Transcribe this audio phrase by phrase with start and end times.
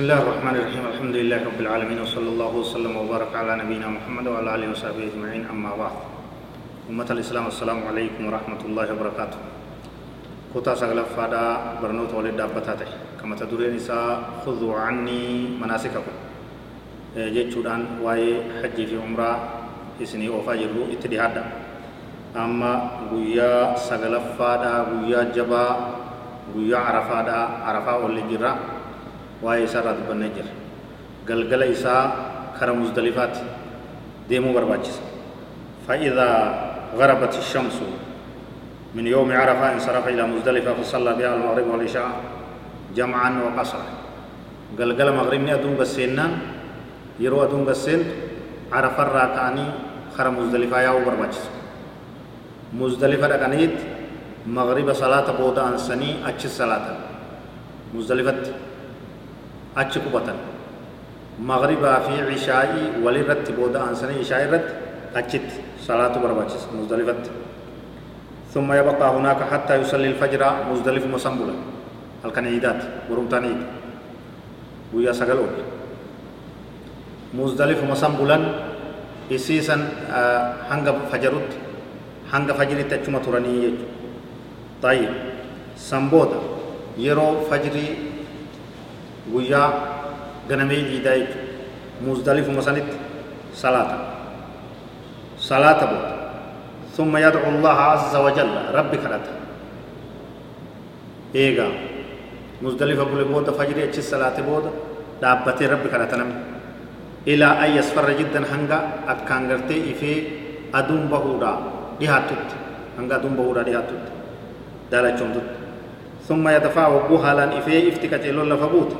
[0.00, 4.32] بسم الله الرحمن الرحيم الحمد لله رب العالمين وصلى الله وسلم وبارك على نبينا محمد
[4.32, 5.94] وعلى اله وصحبه اجمعين اما بعد
[6.88, 9.40] امه الاسلام السلام عليكم ورحمه الله وبركاته
[10.56, 11.44] كوتا سغلا فادا
[11.84, 12.88] برنوت ولد دابتاته
[13.20, 16.14] كما تدرين نساء خذوا عني مناسككم
[17.20, 19.32] جيتشودان واي حج في عمره
[20.00, 21.44] اسني اوفا جرو اتدهادا
[22.40, 22.72] اما
[23.12, 25.66] غويا سغلا فادا غويا جبا
[26.56, 27.38] غويا عرفادا
[27.68, 28.79] عرفا ولي جرا
[29.42, 30.50] waa'ee isaarraa dubbannee jira
[31.26, 32.04] galgala isaa
[32.58, 33.44] kara muzdalifaatti
[34.28, 35.10] deemuu barbaachisa
[35.90, 36.30] فإذا
[36.94, 37.78] غربت الشمس
[38.94, 42.10] من يوم عرفة انصرف إلى مزدلفة فصلى بها المغرب والعشاء
[42.94, 43.86] جمعا وقصرا.
[44.78, 46.32] قال مغرب أدون بسينان
[47.18, 48.00] يرو أدون بسين
[48.72, 49.66] عرفة راكاني
[50.14, 51.42] خر مزدلفة يا برباجس
[52.78, 53.76] مزدلفة ركانيت
[54.46, 56.86] مغرب صلاة بودا أنساني أتش صلاة
[57.94, 58.69] مزدلفة
[59.76, 60.38] achi qubatan
[61.38, 64.72] magribaa fi cishaa'ii walirratti booda aansanii ishaa irratti
[65.14, 67.30] achitti salaatu barbaachisa muzdalifatti
[68.50, 71.54] ثم يبقى هناك حتى يصلي الفجر مزدلف مسنبلا
[72.26, 73.06] عيدات.
[73.10, 73.62] ورمتان عيد.
[74.94, 75.48] ويا سقلون
[77.34, 78.38] مزدلف مسنبلا
[79.30, 79.76] إسيسا
[80.70, 81.50] هنگ فجرت
[82.32, 83.74] هنگ فجر تجمع تراني
[84.82, 85.10] طيب.
[85.78, 86.38] سنبودا.
[86.98, 88.09] يرو فجري
[89.32, 89.68] guyyaa
[90.48, 92.96] ganamee jiidaa jechuudha muzdalifuma sanitti
[93.64, 93.96] salaata
[95.50, 96.20] salaata booda
[97.00, 99.32] ثم يدعو الله عز وجل ربي كرتا
[101.34, 101.68] إيغا
[102.62, 104.70] مزدلفة بولي بودا فجري أتش الصلاة بودا
[105.22, 106.36] دابتي ربي كرتا نمي
[107.30, 108.78] إلى أن يصفر جدا هنگا
[109.12, 110.12] أكان غرتي إفي
[110.78, 111.52] أدوم بهودا
[112.00, 112.50] ديهاتوت
[112.98, 114.04] هنگا أدوم بهودا ديهاتوت
[114.90, 115.48] دالا چومتوت
[116.28, 118.90] ثم يدفع وبوها لأن إفي افتكت إلو لفبوت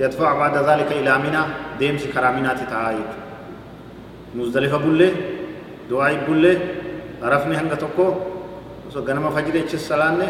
[0.00, 1.42] يدفع بعد ذلك إلى منى
[1.78, 3.10] ديمس كرامينات تعايد
[4.34, 5.08] مزدلفة بولي
[5.90, 6.52] دعاء بولي
[7.22, 8.06] رفني هنگا توكو
[8.90, 10.26] so ganama fajire chis salaanne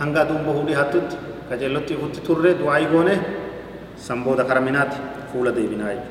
[0.00, 1.06] hanga duum bahudi hattut
[1.48, 3.14] qajeelotti hutti turre du'aayi goone
[3.96, 4.98] sambooda karaminaati
[5.30, 6.02] fuula deebinaa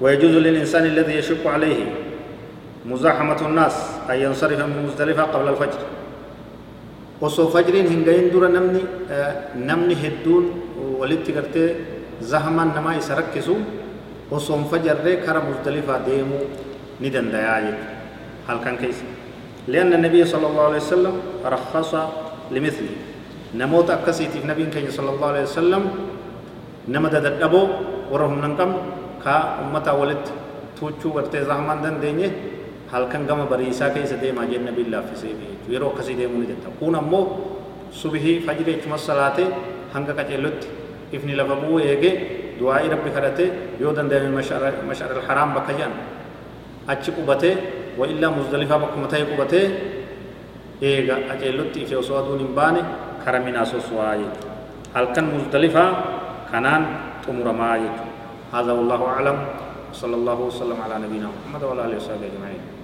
[0.00, 1.84] ويجوز للإنسان الذي يشق عليه
[2.86, 3.76] مزاحمة الناس
[4.10, 5.80] أن ينصرف من مزدلفة قبل الفجر.
[7.20, 8.82] وصو فجرين هنگين دور نمني
[9.68, 10.44] نمني هدون
[10.98, 11.74] ولدت قرتي
[12.20, 13.56] زهما نما يسركسو
[14.30, 16.38] وصوم فجر كرا مزدلفة ديمو
[17.00, 17.78] ندن دياجد
[18.48, 18.98] هل كان كيس؟
[19.68, 21.14] لأن النبي صلى الله عليه وسلم
[21.44, 21.92] رخص
[22.50, 22.94] لمثله.
[23.54, 25.82] نموت أكسيتي في نبي كي صلى الله عليه وسلم
[26.88, 27.62] نمد ددبو
[28.12, 28.70] ورهم ننقم
[29.24, 30.24] كا أمتا ولد.
[30.80, 32.32] توچو ورتي زهمان دن دينيه
[32.88, 36.94] كان قام بريسا كيس ديما جن نبي الله في سيبه يرو كسي ديمو ندن كون
[36.96, 37.20] أمو
[37.92, 39.38] صبحي فجر اجمع الصلاة
[39.94, 40.60] هنگا كتلت
[41.12, 42.10] ifni lafa bu'uu eege
[42.58, 43.44] du'aa'ii rabbi kadhate
[43.80, 44.30] yoo danda'ame
[44.90, 45.94] mash'ar alharaam bakka jedhan
[46.92, 47.54] achi qubatee
[47.98, 49.66] wa illaa muzdalifaa bakkuma ta'e qubatee
[50.90, 52.80] eega qaceellotti ife osoo aduun hin baane
[53.24, 54.54] kara minaa sosso'aa jechuudha
[54.94, 55.88] halkan muzdalifaa
[56.52, 56.82] kanaan
[57.24, 58.08] xumuramaa jechuudha
[58.50, 59.38] هذا والله أعلم
[59.94, 62.79] وصلى الله وسلم على نبينا محمد وعلى آله وصحبه أجمعين